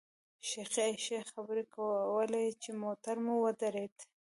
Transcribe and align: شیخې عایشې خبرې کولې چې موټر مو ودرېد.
شیخې 0.49 0.79
عایشې 0.85 1.19
خبرې 1.31 1.63
کولې 1.75 2.43
چې 2.61 2.69
موټر 2.83 3.15
مو 3.25 3.35
ودرېد. 3.43 3.95